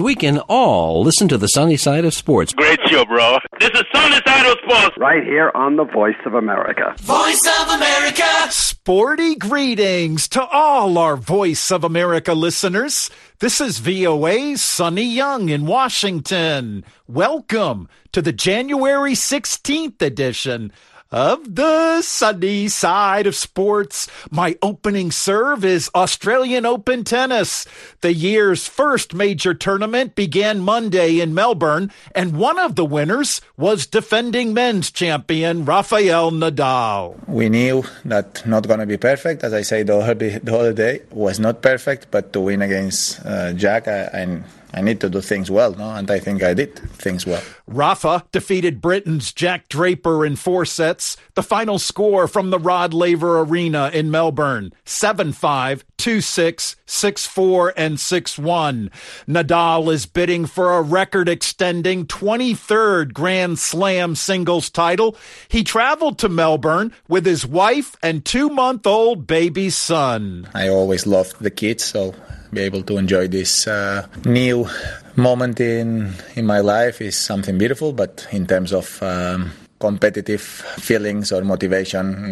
[0.00, 2.52] because we can all listen to the sunny side of sports.
[2.52, 3.38] Great show, bro.
[3.60, 4.96] This is Sunny Side of Sports.
[4.98, 6.94] Right here on the Voice of America.
[7.00, 8.24] Voice of America.
[8.50, 13.10] Sporty greetings to all our Voice of America listeners.
[13.40, 16.84] This is VOA's Sonny Young in Washington.
[17.06, 20.72] Welcome to the January 16th edition
[21.10, 24.08] of the sunny side of sports.
[24.30, 27.66] My opening serve is Australian Open Tennis.
[28.00, 33.86] The year's first major tournament began Monday in Melbourne, and one of the winners was
[33.86, 37.16] defending men's champion Rafael Nadal.
[37.28, 39.42] We knew that not going to be perfect.
[39.42, 43.88] As I said the other, day, was not perfect, but to win against uh, Jack,
[43.88, 44.42] I, I
[44.72, 45.90] I need to do things well, no?
[45.90, 47.42] And I think I did things well.
[47.66, 51.16] Rafa defeated Britain's Jack Draper in four sets.
[51.34, 57.26] The final score from the Rod Laver Arena in Melbourne 7 5, 2 6, 6
[57.26, 58.90] 4, and 6 1.
[59.28, 65.16] Nadal is bidding for a record extending 23rd Grand Slam singles title.
[65.48, 70.48] He traveled to Melbourne with his wife and two month old baby son.
[70.54, 72.14] I always loved the kids, so
[72.52, 74.68] be able to enjoy this uh, new
[75.16, 77.92] moment in in my life is something beautiful.
[77.92, 82.30] But in terms of um, competitive feelings or motivation,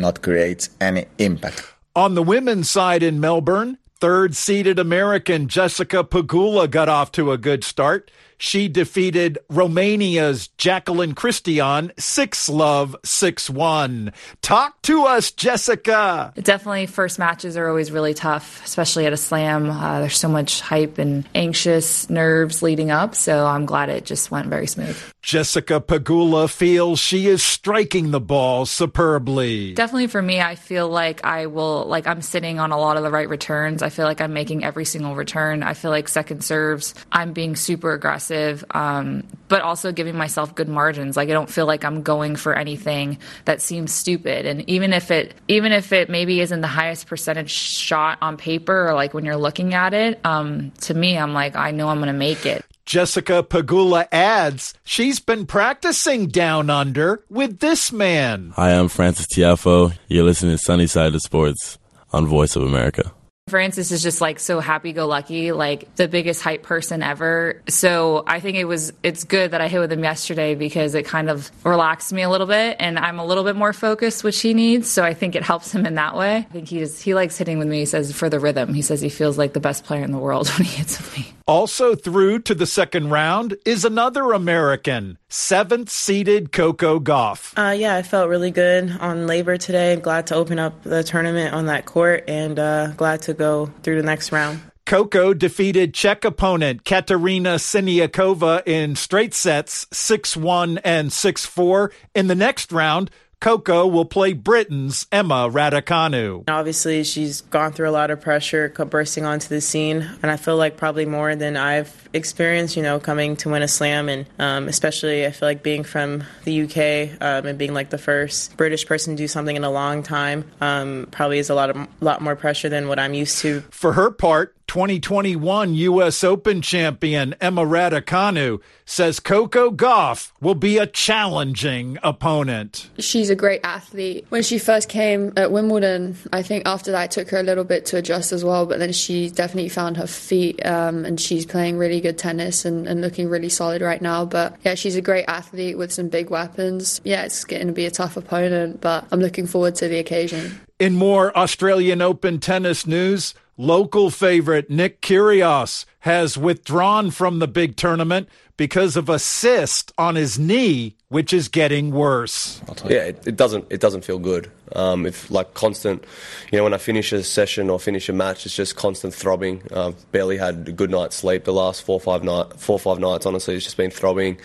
[0.00, 1.64] not creates any impact.
[1.94, 7.38] On the women's side in Melbourne, third seeded American Jessica Pegula got off to a
[7.38, 8.10] good start.
[8.38, 14.12] She defeated Romania's Jaqueline Cristian 6 love 6 1.
[14.42, 16.32] Talk to us, Jessica.
[16.36, 19.70] Definitely, first matches are always really tough, especially at a slam.
[19.70, 24.30] Uh, there's so much hype and anxious nerves leading up, so I'm glad it just
[24.30, 24.98] went very smooth.
[25.26, 29.74] Jessica Pegula feels she is striking the ball superbly.
[29.74, 33.02] Definitely for me, I feel like I will, like, I'm sitting on a lot of
[33.02, 33.82] the right returns.
[33.82, 35.64] I feel like I'm making every single return.
[35.64, 40.68] I feel like second serves, I'm being super aggressive um, but also giving myself good
[40.68, 41.16] margins.
[41.16, 44.46] Like I don't feel like I'm going for anything that seems stupid.
[44.46, 48.90] And even if it, even if it maybe isn't the highest percentage shot on paper,
[48.90, 51.98] or like when you're looking at it, um, to me, I'm like, I know I'm
[51.98, 52.64] going to make it.
[52.86, 58.52] Jessica Pegula adds she's been practicing down under with this man.
[58.54, 59.98] Hi, I'm Frances Tiafoe.
[60.06, 61.78] You're listening to Sunny Side of Sports
[62.12, 63.12] on Voice of America.
[63.48, 67.60] Francis is just like so happy go lucky, like the biggest hype person ever.
[67.68, 71.06] So I think it was it's good that I hit with him yesterday because it
[71.06, 74.40] kind of relaxed me a little bit and I'm a little bit more focused, which
[74.40, 74.88] he needs.
[74.88, 76.36] So I think it helps him in that way.
[76.36, 77.80] I think he just he likes hitting with me.
[77.80, 78.74] He says for the rhythm.
[78.74, 81.16] He says he feels like the best player in the world when he hits with
[81.16, 81.35] me.
[81.48, 87.56] Also through to the second round is another American, seventh seeded Coco Gauff.
[87.56, 89.94] Uh, yeah, I felt really good on Laver today.
[89.94, 93.94] Glad to open up the tournament on that court and uh, glad to go through
[93.94, 94.60] the next round.
[94.86, 101.92] Coco defeated Czech opponent Katerina Siniakova in straight sets 6 1 and 6 4.
[102.16, 103.08] In the next round,
[103.40, 106.44] Coco will play Britain's Emma Raducanu.
[106.48, 110.56] Obviously, she's gone through a lot of pressure bursting onto the scene, and I feel
[110.56, 114.08] like probably more than I've experienced, you know, coming to win a slam.
[114.08, 117.98] And um, especially, I feel like being from the UK um, and being like the
[117.98, 121.70] first British person to do something in a long time um, probably is a lot,
[121.70, 123.60] of, lot more pressure than what I'm used to.
[123.70, 126.24] For her part, 2021 U.S.
[126.24, 132.90] Open champion Emma Raducanu says Coco Gauff will be a challenging opponent.
[132.98, 134.26] She's a great athlete.
[134.28, 137.64] When she first came at Wimbledon, I think after that it took her a little
[137.64, 141.46] bit to adjust as well, but then she definitely found her feet um, and she's
[141.46, 144.24] playing really good tennis and, and looking really solid right now.
[144.24, 147.00] But yeah, she's a great athlete with some big weapons.
[147.04, 150.60] Yeah, it's going to be a tough opponent, but I'm looking forward to the occasion.
[150.78, 157.76] In more Australian Open tennis news, local favorite Nick Kyrgios has withdrawn from the big
[157.76, 162.60] tournament because of a cyst on his knee, which is getting worse.
[162.86, 164.50] Yeah, it, it, doesn't it doesn't feel good.
[164.72, 166.04] Um, if like constant,
[166.50, 169.62] you know, when I finish a session or finish a match, it's just constant throbbing.
[169.74, 173.26] I've barely had a good night's sleep the last four five night four five nights.
[173.26, 174.38] Honestly, it's just been throbbing.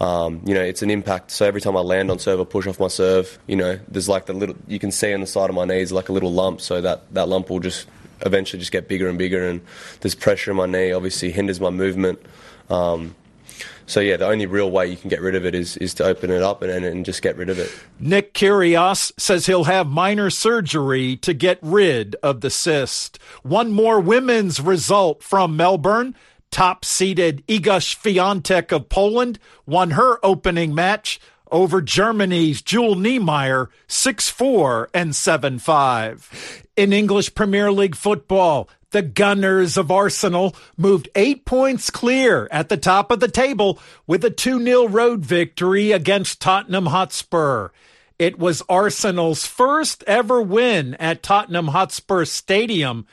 [0.00, 1.30] Um, you know, it's an impact.
[1.30, 4.08] So every time I land on serve or push off my serve, you know, there's
[4.08, 6.32] like the little you can see on the side of my knees like a little
[6.32, 6.60] lump.
[6.60, 7.86] So that that lump will just
[8.24, 9.60] eventually just get bigger and bigger, and
[10.00, 10.92] there's pressure in my knee.
[10.92, 12.20] Obviously, hinders my movement.
[12.70, 13.14] Um,
[13.86, 16.04] so yeah, the only real way you can get rid of it is is to
[16.04, 17.70] open it up and, and just get rid of it.
[18.00, 23.18] Nick Kyrgios says he'll have minor surgery to get rid of the cyst.
[23.42, 26.14] One more women's result from Melbourne.
[26.50, 31.20] Top seeded Iga Swiatek of Poland won her opening match
[31.54, 36.64] over Germany's Jule Niemeier 6 4 and 7 5.
[36.76, 42.76] In English Premier League football, The Gunners of Arsenal moved eight points clear at the
[42.76, 47.68] top of the table with a 2 0 road victory against Tottenham Hotspur.
[48.18, 53.06] It was Arsenal's first ever win at Tottenham Hotspur Stadium,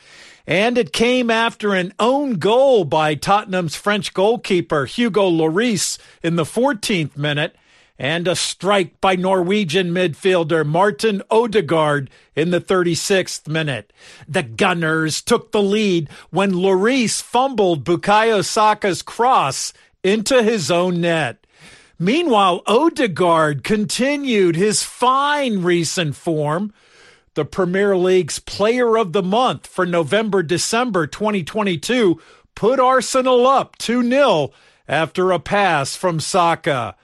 [0.48, 6.44] and it came after an own goal by Tottenham's French goalkeeper Hugo Lloris in the
[6.44, 7.56] 14th minute
[8.01, 13.94] and a strike by Norwegian midfielder Martin Odegaard in the 36th minute.
[14.27, 19.71] The Gunners took the lead when Lloris fumbled Bukayo Saka's cross
[20.03, 21.45] into his own net.
[22.00, 26.74] Meanwhile, Odegaard continued his fine recent form.
[27.36, 32.19] The Premier League's Player of the Month for November December 2022
[32.56, 34.50] put Arsenal up 2 0
[34.88, 36.95] after a pass from Saka.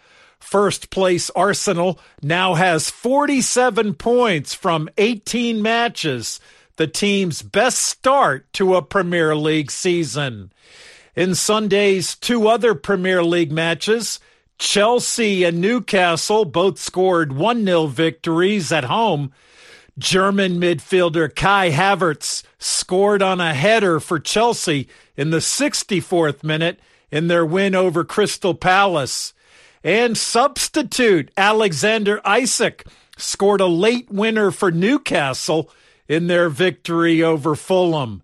[0.48, 6.40] First place Arsenal now has 47 points from 18 matches,
[6.78, 10.54] the team's best start to a Premier League season.
[11.18, 14.22] In Sunday's two other Premier League matches,
[14.58, 19.34] Chelsea and Newcastle both scored 1 0 victories at home.
[20.00, 26.80] German midfielder Kai Havertz scored on a header for Chelsea in the 64th minute
[27.12, 29.34] in their win over Crystal Palace.
[29.88, 32.84] And substitute Alexander Isak
[33.16, 35.72] scored a late winner for Newcastle
[36.10, 38.22] in their victory over Fulham.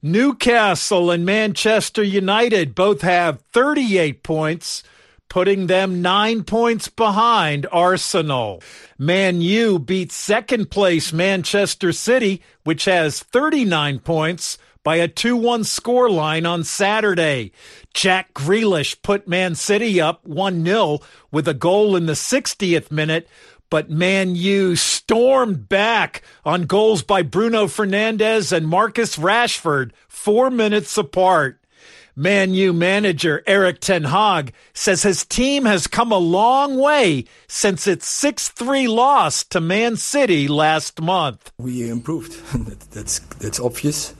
[0.00, 4.84] Newcastle and Manchester United both have 38 points,
[5.28, 8.62] putting them nine points behind Arsenal.
[8.96, 15.62] Man U beat second place Manchester City, which has 39 points, by a 2 1
[15.62, 17.52] scoreline on Saturday.
[17.92, 21.00] Jack Grealish put Man City up 1 0
[21.30, 23.28] with a goal in the 60th minute,
[23.68, 30.96] but Man U stormed back on goals by Bruno Fernandes and Marcus Rashford, four minutes
[30.96, 31.56] apart.
[32.16, 37.86] Man U manager Erik Ten Hag says his team has come a long way since
[37.86, 41.52] its 6 3 loss to Man City last month.
[41.56, 42.34] We improved.
[42.90, 44.12] that's, that's obvious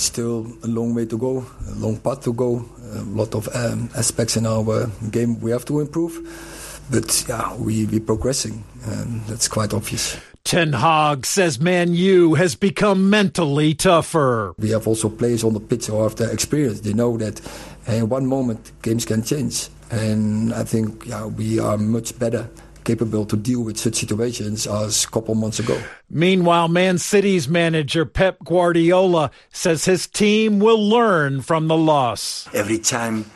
[0.00, 3.90] still a long way to go, a long path to go, a lot of um,
[3.96, 6.82] aspects in our game we have to improve.
[6.90, 10.18] But yeah, we, we're progressing, and that's quite obvious.
[10.44, 14.54] Ten Hag says Man U has become mentally tougher.
[14.58, 16.80] We have also players on the pitch who have the experience.
[16.80, 17.40] They know that
[17.86, 19.68] in one moment games can change.
[19.90, 22.50] And I think yeah, we are much better
[22.84, 25.80] capable to deal with such situations as a couple months ago.
[26.10, 32.48] Meanwhile, Man City's manager Pep Guardiola says his team will learn from the loss.
[32.54, 33.30] Every time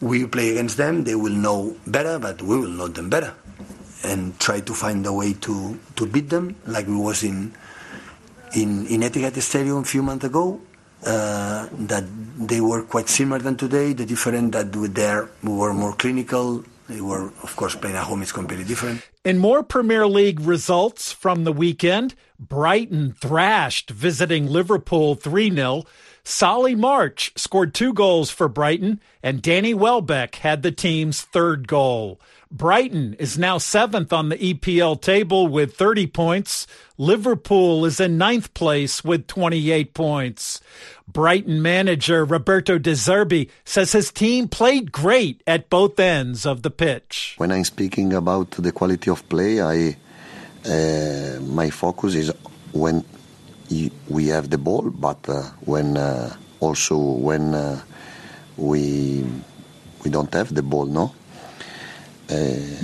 [0.00, 3.34] we play against them, they will know better, but we will know them better
[4.04, 7.52] and try to find a way to, to beat them like we was in
[8.54, 10.60] in, in Etihad Stadium a few months ago.
[11.04, 12.04] Uh, that
[12.38, 13.92] they were quite similar than today.
[13.92, 18.22] The difference that there we were more clinical, they were, of course, playing at home
[18.22, 19.02] is completely different.
[19.24, 25.84] In more Premier League results from the weekend, Brighton thrashed visiting Liverpool 3 0.
[26.28, 32.20] Solly March scored two goals for Brighton, and Danny Welbeck had the team's third goal.
[32.50, 36.66] Brighton is now seventh on the EPL table with 30 points.
[36.98, 40.60] Liverpool is in ninth place with 28 points.
[41.10, 46.70] Brighton manager Roberto De Zerbi says his team played great at both ends of the
[46.70, 47.36] pitch.
[47.38, 49.96] When I'm speaking about the quality of play, I
[50.68, 52.32] uh, my focus is
[52.72, 53.02] when
[54.08, 57.80] we have the ball, but uh, when uh, also when uh,
[58.56, 59.24] we
[60.04, 61.14] we don't have the ball, no.
[62.30, 62.34] Uh,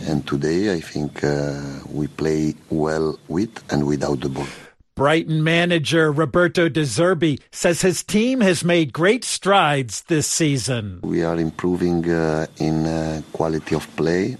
[0.09, 1.61] and today, I think uh,
[1.91, 4.47] we play well with and without the ball.
[4.95, 11.01] Brighton manager Roberto De Zerbi says his team has made great strides this season.
[11.03, 14.37] We are improving uh, in uh, quality of play.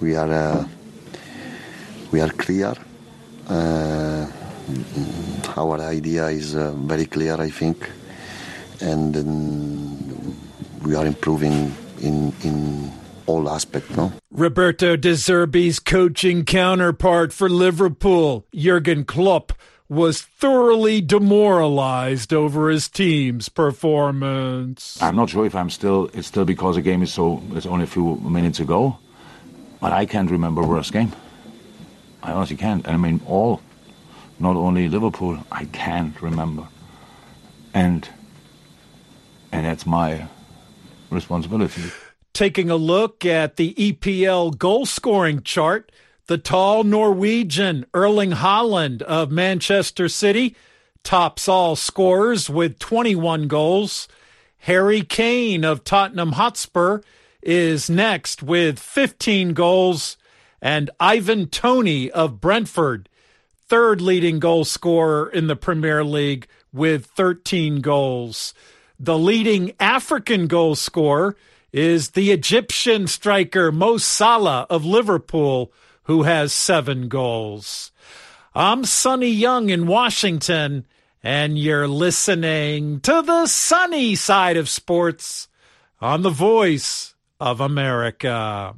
[0.00, 0.68] We are uh,
[2.12, 2.74] we are clear.
[4.96, 7.90] Uh, our idea is very clear, I think,
[8.80, 10.36] and um,
[10.82, 12.92] we are improving in in
[13.26, 14.12] all aspects, no?
[14.30, 19.52] Roberto De Zerbi's coaching counterpart for Liverpool, Jurgen Klopp,
[19.88, 25.00] was thoroughly demoralized over his team's performance.
[25.02, 27.84] I'm not sure if I'm still it's still because the game is so it's only
[27.84, 28.98] a few minutes ago,
[29.80, 31.12] but I can't remember a worse game.
[32.22, 32.86] I honestly can't.
[32.88, 33.60] I mean all
[34.38, 36.68] not only Liverpool, I can't remember.
[37.72, 38.08] And
[39.52, 40.26] and that's my
[41.10, 41.82] responsibility.
[42.32, 45.92] Taking a look at the EPL goal scoring chart,
[46.26, 50.56] the tall Norwegian Erling Haaland of Manchester City
[51.04, 54.08] tops all scorers with 21 goals.
[54.60, 57.02] Harry Kane of Tottenham Hotspur
[57.42, 60.16] is next with 15 goals.
[60.62, 63.08] And Ivan Toney of Brentford,
[63.74, 68.54] third leading goal scorer in the Premier League with 13 goals.
[69.00, 71.34] The leading African goal scorer
[71.72, 75.72] is the Egyptian striker Mo Salah of Liverpool,
[76.04, 77.90] who has seven goals.
[78.54, 80.86] I'm Sonny Young in Washington,
[81.20, 85.48] and you're listening to the sunny side of sports
[86.00, 88.76] on the voice of America.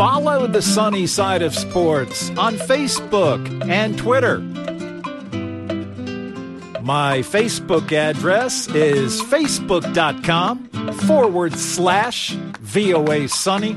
[0.00, 4.38] Follow the sunny side of sports on Facebook and Twitter.
[6.80, 10.68] My Facebook address is facebook.com
[11.06, 13.76] forward slash VOA Sunny.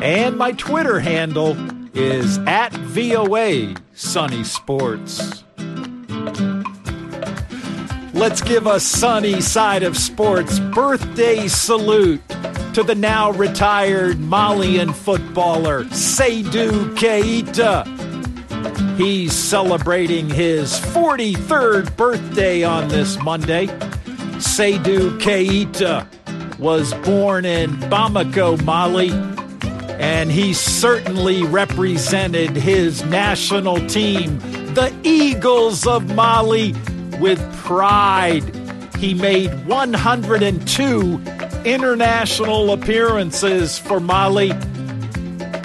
[0.00, 1.56] And my Twitter handle
[1.96, 5.42] is at VOA Sunny Sports.
[8.12, 12.22] Let's give a sunny side of sports birthday salute
[12.74, 17.86] to the now retired Malian footballer Seydou Keita.
[18.98, 23.68] He's celebrating his 43rd birthday on this Monday.
[24.38, 26.08] Seydou Keita
[26.58, 29.12] was born in Bamako, Mali,
[30.00, 34.40] and he certainly represented his national team,
[34.74, 36.74] the Eagles of Mali,
[37.20, 38.42] with pride.
[38.96, 44.50] He made 102 international appearances for Mali.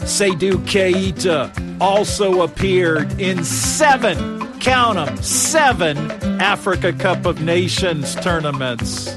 [0.06, 1.52] Seydou Keita
[1.82, 5.98] also appeared in seven, count them, seven
[6.42, 9.08] Africa Cup of Nations tournaments.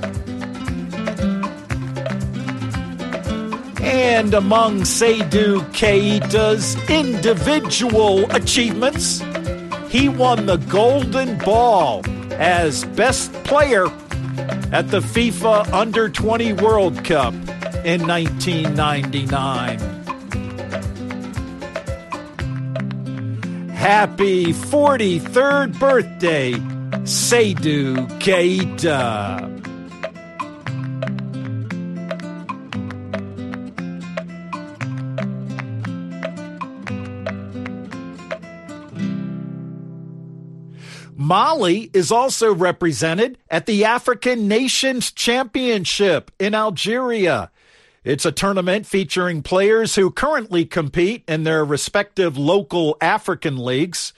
[3.80, 9.22] And among Seydou Keita's individual achievements,
[9.88, 13.88] he won the Golden Ball as best player
[14.72, 17.34] at the FIFA Under 20 World Cup
[17.84, 19.78] in 1999.
[23.68, 26.52] Happy 43rd birthday,
[27.04, 29.51] Seydou Keita.
[41.32, 47.50] Mali is also represented at the African Nations Championship in Algeria.
[48.04, 54.12] It's a tournament featuring players who currently compete in their respective local African leagues.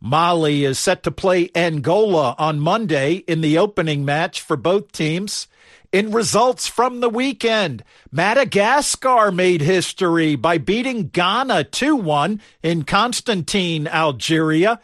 [0.00, 5.46] Mali is set to play Angola on Monday in the opening match for both teams.
[5.92, 13.86] In results from the weekend, Madagascar made history by beating Ghana 2 1 in Constantine,
[13.86, 14.80] Algeria.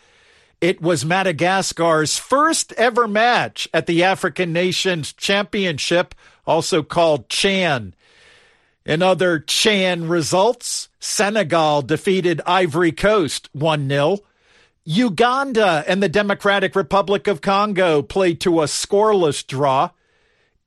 [0.67, 6.13] It was Madagascar's first ever match at the African Nations Championship,
[6.45, 7.95] also called Chan.
[8.85, 14.19] In other Chan results, Senegal defeated Ivory Coast 1 0.
[14.85, 19.91] Uganda and the Democratic Republic of Congo played to a scoreless draw.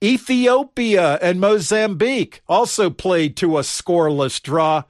[0.01, 4.83] Ethiopia and Mozambique also played to a scoreless draw.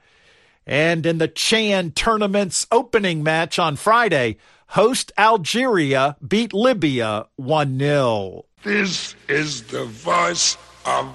[0.66, 4.36] And in the Chan tournament's opening match on Friday,
[4.70, 8.44] host Algeria beat Libya 1 0.
[8.62, 11.08] This is the voice of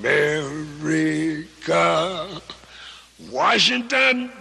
[0.00, 1.20] America.
[3.30, 4.32] Washington,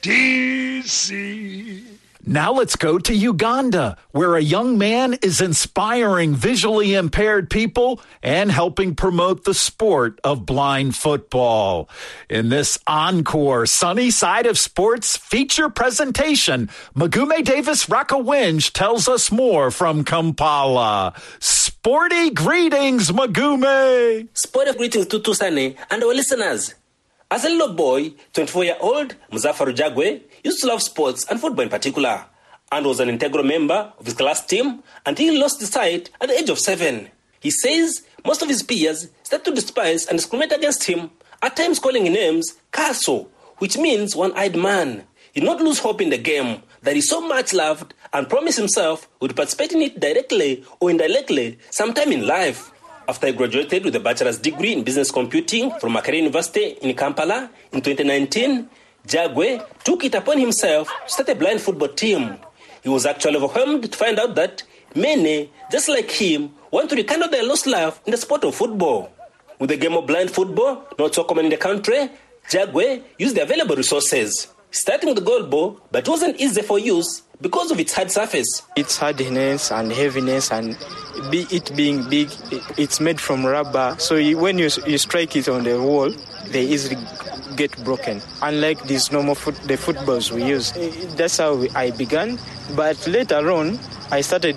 [0.00, 1.84] D.C.
[2.24, 8.50] Now let's go to Uganda, where a young man is inspiring visually impaired people and
[8.52, 11.88] helping promote the sport of blind football.
[12.30, 19.72] In this encore Sunny Side of Sports feature presentation, Mugume Davis Rakawinj tells us more
[19.72, 21.14] from Kampala.
[21.40, 24.28] Sporty greetings, Mugume!
[24.34, 26.76] Sporty greetings to Tusane and our listeners.
[27.32, 31.64] As a little boy, 24 year old Muzafaru Jagwe used to love sports and football
[31.64, 32.24] in particular,
[32.70, 36.28] and was an integral member of his class team until he lost his sight at
[36.28, 37.08] the age of seven.
[37.40, 41.10] He says most of his peers started to despise and discriminate against him,
[41.42, 45.04] at times calling him names Kaso, which means one eyed man.
[45.32, 48.58] He did not lose hope in the game that he so much loved and promised
[48.58, 52.70] himself would participate in it directly or indirectly sometime in life.
[53.08, 57.50] After he graduated with a bachelor's degree in business computing from Makerere University in Kampala
[57.72, 58.68] in 2019,
[59.06, 62.36] Jagwe took it upon himself to start a blind football team.
[62.82, 64.62] He was actually overwhelmed to find out that
[64.94, 69.10] many, just like him, want to rekindle their lost love in the sport of football.
[69.58, 72.10] With the game of blind football not so common in the country,
[72.48, 77.22] Jagwe used the available resources, starting with the goal ball, but wasn't easy for use
[77.40, 78.62] because of its hard surface.
[78.74, 80.76] Its hardness and heaviness, and
[81.30, 82.30] be it being big,
[82.76, 83.94] it's made from rubber.
[83.98, 86.10] So when you, you strike it on the wall,
[86.48, 86.96] they easily
[87.56, 88.20] get broken.
[88.40, 90.72] Unlike these normal foot, the footballs we use.
[91.16, 92.38] That's how I began.
[92.74, 93.78] But later on,
[94.10, 94.56] I started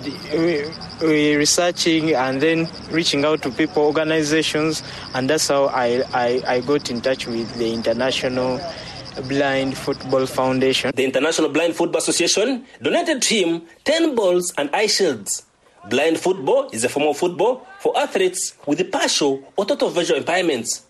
[1.00, 4.82] researching and then reaching out to people, organizations,
[5.14, 8.60] and that's how I, I, I got in touch with the International
[9.22, 10.92] Blind Football Foundation.
[10.94, 15.44] The International Blind Football Association donated to him 10 balls and eye shields.
[15.88, 20.82] Blind football is a form of football for athletes with partial or total visual impairments.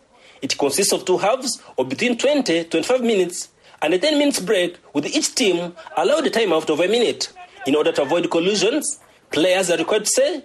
[0.42, 3.49] It consists of two halves of between 20 25 minutes
[3.83, 7.33] and a 10 minutes break, with each team allowed a time out of a minute.
[7.66, 10.45] In order to avoid collisions, players are required to say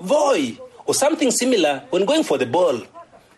[0.00, 2.82] voy or something similar when going for the ball.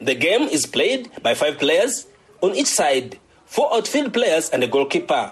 [0.01, 2.07] The game is played by five players
[2.41, 3.19] on each side,
[3.55, 5.31] four outfield players and a goalkeeper.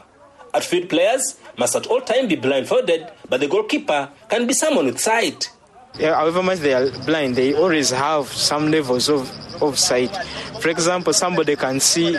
[0.55, 5.00] Outfield players must at all times be blindfolded, but the goalkeeper can be someone with
[5.00, 5.50] sight.
[5.99, 9.29] Yeah, however much they are blind, they always have some levels of,
[9.61, 10.14] of sight.
[10.61, 12.17] For example, somebody can see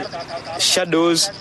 [0.59, 1.31] shadows,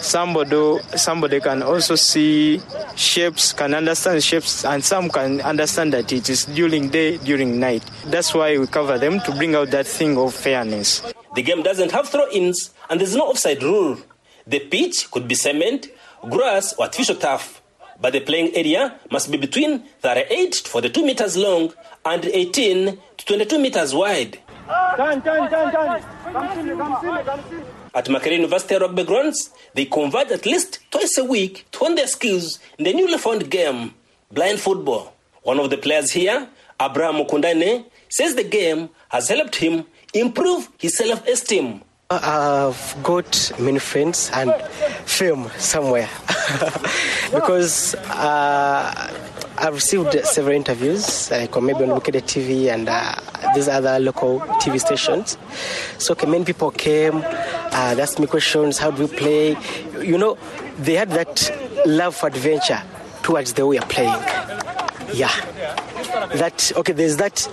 [0.00, 2.62] somebody, somebody can also see
[2.96, 7.82] shapes, can understand shapes, and some can understand that it is during day, during night.
[8.06, 11.02] That's why we cover them to bring out that thing of fairness.
[11.34, 13.98] The game doesn't have throw ins, and there's no offside rule.
[14.46, 15.88] The pitch could be cement,
[16.28, 17.58] grass, or artificial turf
[18.00, 21.72] but the playing area must be between 38 to 42 meters long
[22.04, 24.38] and 18 to 22 meters wide.
[27.94, 32.06] At Makerere University rugby grounds, they converge at least twice a week to hone their
[32.06, 33.94] skills in the newly found game,
[34.30, 35.14] blind football.
[35.42, 36.48] One of the players here,
[36.80, 41.82] Abraham Mukundane, says the game has helped him improve his self-esteem.
[42.10, 44.54] I've got many friends and
[45.04, 46.08] fame somewhere
[47.34, 49.12] because uh,
[49.58, 53.14] I've received several interviews, like maybe on Bukedde TV and uh,
[53.54, 55.36] these other local TV stations.
[55.98, 59.56] So okay, many people came, uh, they asked me questions, how do we play?
[60.02, 60.38] You know,
[60.78, 61.50] they had that
[61.84, 62.82] love for adventure
[63.22, 64.22] towards the way we are playing.
[65.12, 65.34] Yeah.
[66.36, 67.46] That, okay, there's that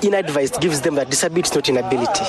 [0.00, 2.24] inner advice gives them that disability is not inability.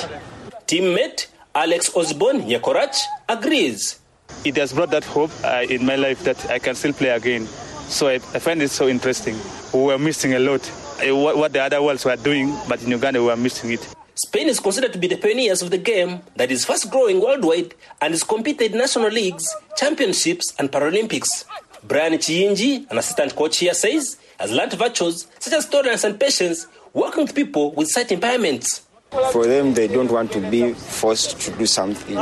[0.66, 2.96] Teammate Alex Osborne Yekorach
[3.28, 4.00] agrees.
[4.44, 7.46] It has brought that hope uh, in my life that I can still play again.
[7.88, 9.36] So I, I find it so interesting.
[9.74, 10.66] We were missing a lot.
[10.98, 13.86] Uh, what, what the other worlds were doing, but in Uganda we were missing it.
[14.14, 17.74] Spain is considered to be the pioneers of the game that is fast growing worldwide
[18.00, 19.44] and is competed in national leagues,
[19.76, 21.44] championships, and Paralympics.
[21.82, 26.66] Brian Chiyinji, an assistant coach here, says has learned virtues such as tolerance and patience
[26.94, 28.82] working with people with sight impairments.
[29.30, 32.16] For them, they don't want to be forced to do something.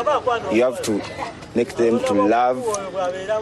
[0.53, 1.01] You have to
[1.55, 2.59] make them to love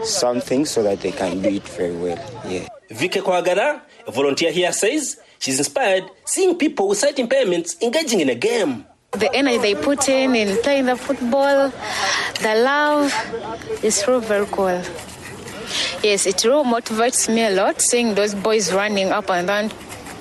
[0.04, 2.18] something so that they can do it very well.
[2.46, 2.68] Yeah.
[2.90, 8.28] Vike Kwagara, a volunteer here, says she's inspired seeing people with sight impairments engaging in
[8.28, 8.84] a game.
[9.12, 11.72] The energy they put in in playing the football,
[12.42, 13.12] the love
[13.82, 14.82] is really very cool.
[16.02, 19.70] Yes, it really motivates me a lot seeing those boys running up and down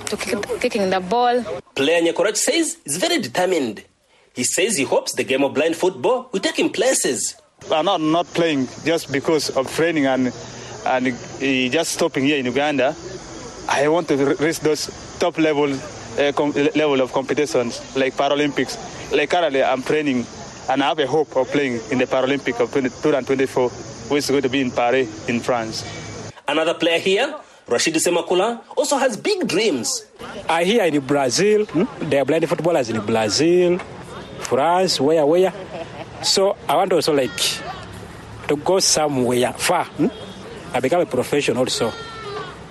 [0.10, 1.44] to kick, kicking the ball.
[1.76, 3.84] Player Nyakorach says he's very determined.
[4.34, 7.36] He says he hopes the game of blind football will take him places.
[7.72, 10.32] I'm not, not playing just because of training and,
[10.86, 12.96] and uh, just stopping here in Uganda.
[13.68, 14.88] I want to reach those
[15.20, 18.78] top level uh, com- level of competitions like Paralympics.
[19.12, 20.26] Like currently, I'm training
[20.70, 23.70] and I have a hope of playing in the Paralympic of 2024,
[24.10, 25.84] which is going to be in Paris, in France.
[26.48, 27.36] Another player here,
[27.68, 30.06] Rashid Semakula, also has big dreams.
[30.48, 31.84] I hear in Brazil, hmm?
[32.10, 33.78] they are blind footballers in Brazil,
[34.40, 35.54] France, where, where.
[36.24, 37.36] So I want also like
[38.48, 39.86] to go somewhere far.
[39.86, 40.08] Hmm?
[40.74, 41.92] I become a professional also.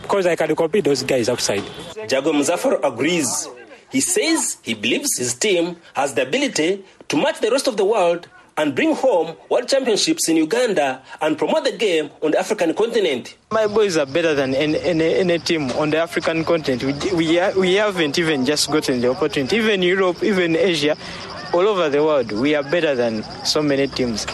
[0.00, 1.64] Because I can compete those guys outside.
[2.08, 3.48] Jago Muzaffar agrees.
[3.90, 7.84] He says he believes his team has the ability to match the rest of the
[7.84, 12.74] world and bring home world championships in Uganda and promote the game on the African
[12.74, 13.36] continent.
[13.50, 16.82] My boys are better than any, any, any team on the African continent.
[16.82, 19.56] We, we, we haven't even just gotten the opportunity.
[19.56, 20.96] Even Europe, even Asia,
[21.52, 24.26] all over the world, we are better than so many teams.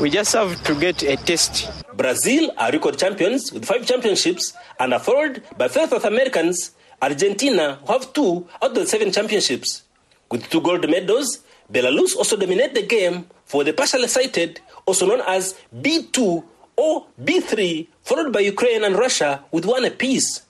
[0.00, 1.70] We just have to get a taste.
[1.94, 7.78] Brazil are record champions with five championships and are followed by five South Americans, Argentina,
[7.86, 9.82] who have two out of the seven championships.
[10.30, 11.40] With two gold medals,
[11.72, 16.44] Belarus also dominate the game for the partially sighted also known as B2
[16.76, 20.42] or B3, followed by Ukraine and Russia with one apiece.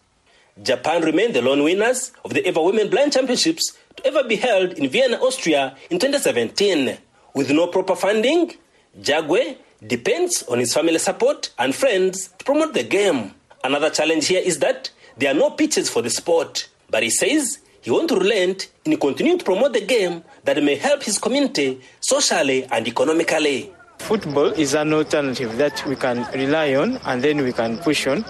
[0.63, 4.73] Japan remained the lone winners of the Ever Women Blind Championships to ever be held
[4.73, 6.99] in Vienna, Austria in 2017.
[7.35, 8.53] With no proper funding,
[9.01, 9.57] Jagwe
[9.87, 13.33] depends on his family support and friends to promote the game.
[13.65, 17.59] Another challenge here is that there are no pitches for the sport, but he says
[17.83, 22.65] he won't relent in continuing to promote the game that may help his community socially
[22.71, 23.73] and economically.
[23.99, 28.25] Football is an alternative that we can rely on and then we can push on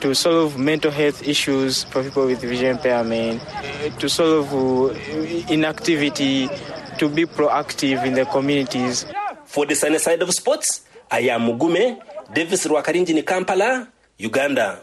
[0.00, 3.40] to solve mental health issues for people with vision impairment,
[3.98, 4.92] to solve uh,
[5.52, 6.48] inactivity,
[6.98, 9.04] to be proactive in the communities.
[9.46, 11.98] For the sunny side of sports, I am Mugume,
[12.32, 13.88] Davis Rwakarinjini Kampala,
[14.18, 14.80] Uganda.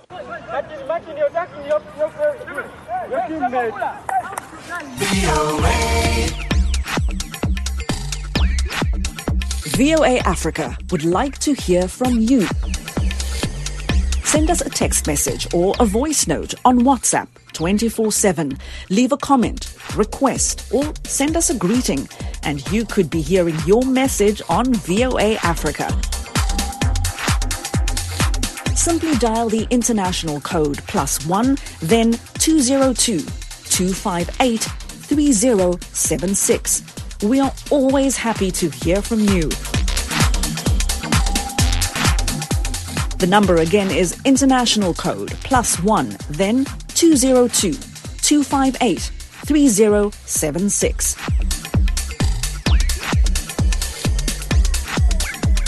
[9.77, 12.45] VOA Africa would like to hear from you.
[14.25, 18.57] Send us a text message or a voice note on WhatsApp 24 7.
[18.89, 22.09] Leave a comment, request, or send us a greeting,
[22.43, 25.87] and you could be hearing your message on VOA Africa.
[28.87, 36.83] Simply dial the international code plus one, then 202 258 3076.
[37.21, 39.49] We are always happy to hear from you.
[43.19, 46.63] The number again is international code plus one, then
[46.95, 51.15] 202 258 3076.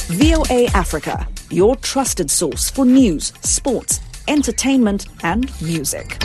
[0.08, 6.22] VOA Africa, your trusted source for news, sports, entertainment, and music.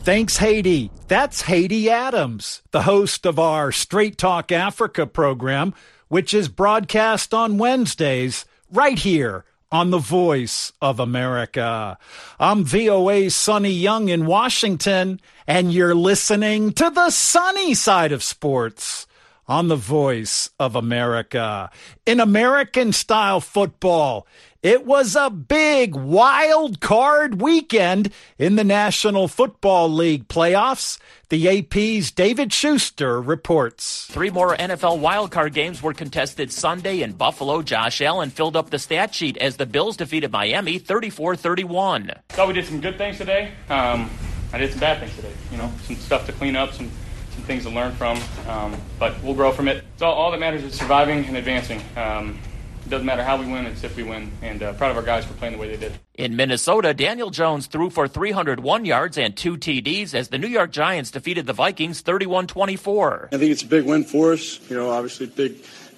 [0.00, 0.90] Thanks, Haiti.
[1.08, 5.74] That's Haiti Adams, the host of our Straight Talk Africa program,
[6.08, 11.98] which is broadcast on Wednesdays right here on The Voice of America.
[12.38, 19.05] I'm VOA's Sonny Young in Washington, and you're listening to the sunny side of sports
[19.48, 21.70] on The Voice of America.
[22.04, 24.26] In American style football,
[24.62, 30.98] it was a big wild card weekend in the National Football League playoffs.
[31.28, 34.06] The AP's David Schuster reports.
[34.06, 37.62] Three more NFL wildcard games were contested Sunday in Buffalo.
[37.62, 42.10] Josh Allen filled up the stat sheet as the Bills defeated Miami 34 31.
[42.30, 43.52] Thought we did some good things today.
[43.68, 44.10] Um,
[44.52, 45.32] I did some bad things today.
[45.52, 47.05] You know, some stuff to clean up, some some
[47.46, 48.18] things to learn from.
[48.48, 49.84] Um, but we'll grow from it.
[49.96, 51.80] So all that matters is surviving and advancing.
[51.96, 52.38] Um,
[52.84, 54.30] it doesn't matter how we win, it's if we win.
[54.42, 55.98] And uh, proud of our guys for playing the way they did.
[56.14, 60.70] In Minnesota, Daniel Jones threw for 301 yards and two TDs as the New York
[60.70, 63.30] Giants defeated the Vikings 31 24.
[63.32, 64.60] I think it's a big win for us.
[64.70, 65.56] You know, obviously, big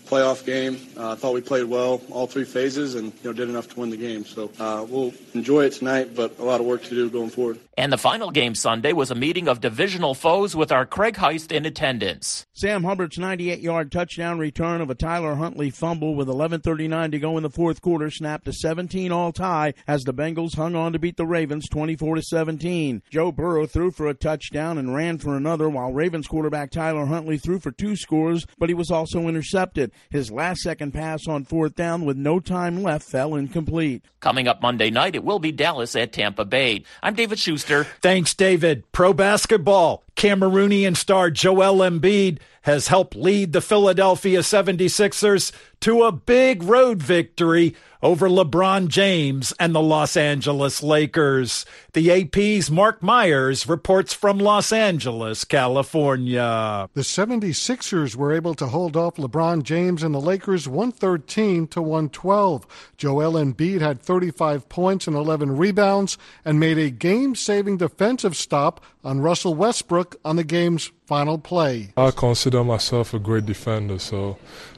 [0.09, 0.79] playoff game.
[0.97, 3.81] Uh, I thought we played well all three phases and you know did enough to
[3.81, 4.25] win the game.
[4.25, 7.59] So uh, we'll enjoy it tonight, but a lot of work to do going forward.
[7.77, 11.53] And the final game Sunday was a meeting of divisional foes with our Craig Heist
[11.53, 12.44] in attendance.
[12.53, 17.42] Sam Hubbard's 98-yard touchdown return of a Tyler Huntley fumble with 11:39 to go in
[17.42, 21.27] the fourth quarter snapped a 17-all tie as the Bengals hung on to beat the
[21.27, 23.03] Ravens 24 to 17.
[23.11, 27.38] Joe Burrow threw for a touchdown and ran for another, while Ravens quarterback Tyler Huntley
[27.38, 29.92] threw for two scores, but he was also intercepted.
[30.11, 34.05] His last second pass on fourth down with no time left fell incomplete.
[34.21, 36.85] Coming up Monday night, it will be Dallas at Tampa Bay.
[37.03, 37.85] I'm David Schuster.
[38.03, 38.91] Thanks, David.
[38.93, 40.05] Pro basketball.
[40.19, 47.77] Cameroonian star Joel Embiid has helped lead the Philadelphia 76ers to a big road victory
[48.03, 51.65] over LeBron James and the Los Angeles Lakers.
[51.93, 56.89] The AP's Mark Myers reports from Los Angeles, California.
[56.95, 62.93] The 76ers were able to hold off LeBron James and the Lakers 113 to 112.
[62.97, 69.23] Joel Embiid had 35 points and 11 rebounds and made a game-saving defensive stop on
[69.23, 71.94] Russell Westbrook on the game's final play.
[71.97, 74.37] I consider myself a great defender, so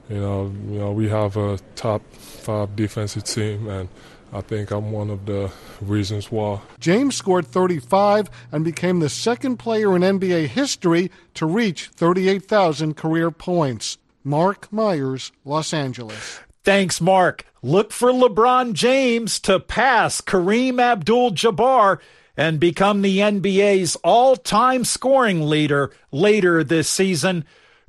[0.08, 3.88] you know, you know, we have a top five defensive team, and
[4.32, 6.60] I think I'm one of the reasons why.
[6.78, 13.32] James scored 35 and became the second player in NBA history to reach 38,000 career
[13.32, 13.98] points.
[14.22, 16.40] Mark Myers, Los Angeles.
[16.62, 17.46] Thanks, Mark.
[17.62, 21.98] Look for LeBron James to pass Kareem Abdul Jabbar
[22.40, 27.44] and become the NBA's all time scoring leader later this season.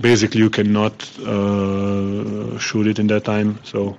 [0.00, 3.58] Basically, you cannot uh, shoot it in that time.
[3.64, 3.98] So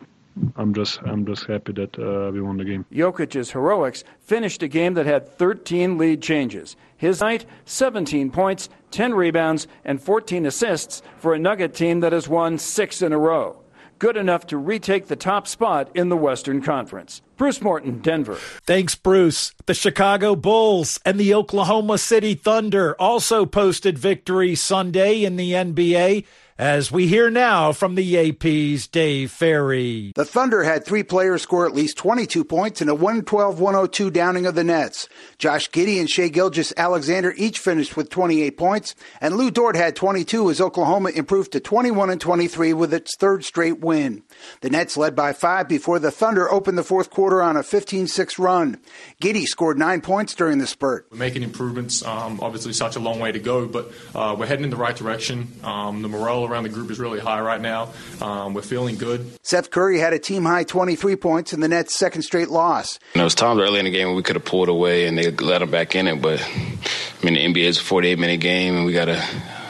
[0.56, 2.86] I'm just I'm just happy that uh, we won the game.
[2.92, 6.76] Jokic's heroics finished a game that had 13 lead changes.
[6.96, 12.28] His night, 17 points, 10 rebounds, and 14 assists for a Nugget team that has
[12.28, 13.58] won six in a row.
[14.00, 17.22] Good enough to retake the top spot in the Western Conference.
[17.36, 18.36] Bruce Morton, Denver.
[18.36, 19.54] Thanks, Bruce.
[19.66, 26.26] The Chicago Bulls and the Oklahoma City Thunder also posted victory Sunday in the NBA
[26.58, 30.12] as we hear now from the AP's Dave Ferry.
[30.16, 34.46] The Thunder had three players score at least 22 points in a 112 102 downing
[34.46, 35.08] of the Nets.
[35.38, 40.50] Josh Giddey and Shai Gilgeous-Alexander each finished with 28 points, and Lu Dort had 22
[40.50, 44.24] as Oklahoma improved to 21 and 23 with its third straight win.
[44.62, 48.08] The Nets led by five before the Thunder opened the fourth quarter on a 15
[48.08, 48.78] 6 run.
[49.22, 51.08] Giddey scored nine points during the spurt.
[51.12, 52.04] We're making improvements.
[52.06, 54.96] Um, obviously, such a long way to go, but uh, we're heading in the right
[54.96, 55.48] direction.
[55.64, 57.94] Um, the morale around the group is really high right now.
[58.22, 59.30] Um, we're feeling good.
[59.44, 63.00] Seth Curry had a team high 23 points in the Nets' second straight loss.
[63.14, 65.08] You know, it was times early in the game when we could have pulled away
[65.08, 68.20] and they let them back in it, but I mean, the NBA is a 48
[68.20, 69.24] minute game and we gotta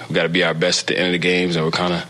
[0.09, 2.05] we gotta be our best at the end of the games, and we're kind of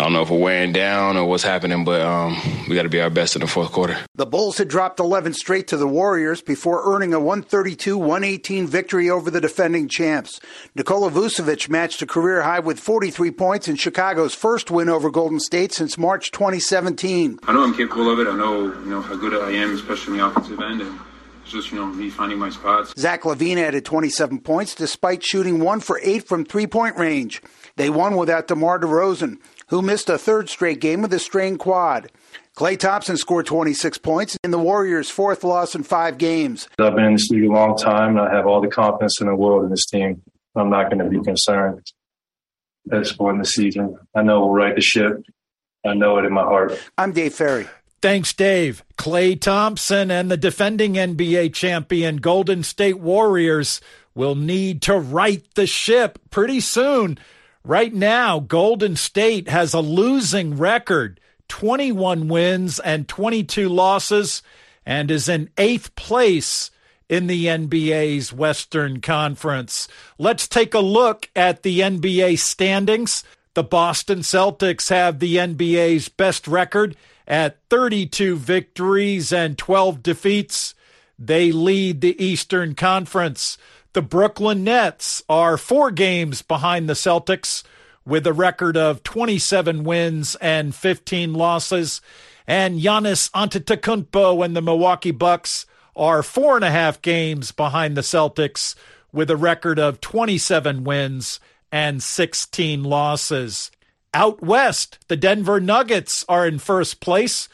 [0.00, 2.34] I don't know if we're wearing down or what's happening, but um,
[2.66, 3.98] we got to be our best in the fourth quarter.
[4.14, 9.10] The Bulls had dropped 11 straight to the Warriors before earning a 132 118 victory
[9.10, 10.40] over the defending champs.
[10.74, 15.38] Nikola Vucevic matched a career high with 43 points in Chicago's first win over Golden
[15.38, 17.38] State since March 2017.
[17.42, 18.26] I know I'm capable of it.
[18.26, 20.80] I know you know how good I am, especially in the offensive end.
[20.80, 20.98] And
[21.42, 22.94] it's just, you know, me finding my spots.
[22.96, 27.42] Zach LaVine added 27 points despite shooting one for eight from three point range.
[27.76, 29.38] They won without DeMar DeRozan,
[29.70, 32.10] who missed a third straight game with a strained quad.
[32.56, 36.68] Klay Thompson scored 26 points in the Warriors' fourth loss in five games.
[36.78, 39.28] I've been in this league a long time, and I have all the confidence in
[39.28, 40.22] the world in this team.
[40.56, 41.80] I'm not going to be concerned
[42.90, 43.96] at this point in the season.
[44.14, 45.22] I know we'll right the ship.
[45.86, 46.78] I know it in my heart.
[46.98, 47.68] I'm Dave Ferry.
[48.02, 48.82] Thanks, Dave.
[48.98, 53.80] Klay Thompson and the defending NBA champion Golden State Warriors
[54.14, 57.18] will need to right the ship pretty soon.
[57.64, 64.42] Right now, Golden State has a losing record 21 wins and 22 losses
[64.86, 66.70] and is in eighth place
[67.08, 69.88] in the NBA's Western Conference.
[70.16, 73.24] Let's take a look at the NBA standings.
[73.54, 76.96] The Boston Celtics have the NBA's best record
[77.26, 80.74] at 32 victories and 12 defeats.
[81.18, 83.58] They lead the Eastern Conference.
[83.92, 87.64] The Brooklyn Nets are four games behind the Celtics
[88.06, 92.00] with a record of 27 wins and 15 losses.
[92.46, 98.02] And Giannis Antetokounmpo and the Milwaukee Bucks are four and a half games behind the
[98.02, 98.76] Celtics
[99.12, 101.40] with a record of 27 wins
[101.72, 103.72] and 16 losses.
[104.14, 107.48] Out west, the Denver Nuggets are in first place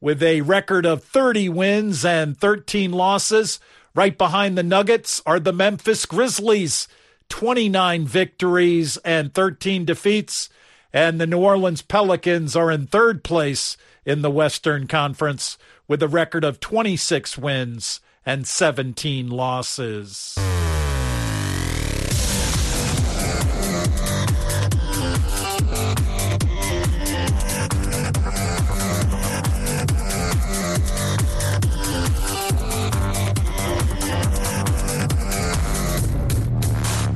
[0.00, 3.58] with a record of 30 wins and 13 losses.
[3.94, 6.86] Right behind the Nuggets are the Memphis Grizzlies,
[7.28, 10.48] 29 victories and 13 defeats.
[10.92, 16.08] And the New Orleans Pelicans are in third place in the Western Conference with a
[16.08, 20.36] record of 26 wins and 17 losses.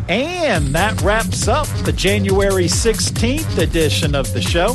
[0.08, 4.74] And that wraps up the January 16th edition of the show.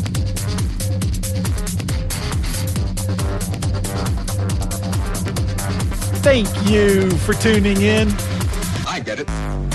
[6.21, 8.11] Thank you for tuning in.
[8.87, 9.68] I get it.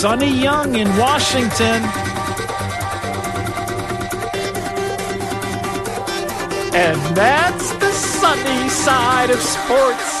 [0.00, 1.82] Sonny Young in Washington.
[6.72, 10.19] And that's the sunny side of sports.